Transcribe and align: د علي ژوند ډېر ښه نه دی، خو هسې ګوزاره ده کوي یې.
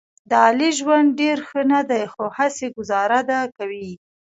د 0.29 0.31
علي 0.45 0.69
ژوند 0.79 1.07
ډېر 1.21 1.37
ښه 1.47 1.61
نه 1.71 1.81
دی، 1.89 2.03
خو 2.13 2.23
هسې 2.37 2.65
ګوزاره 2.77 3.19
ده 3.29 3.39
کوي 3.57 3.81
یې. 3.89 3.95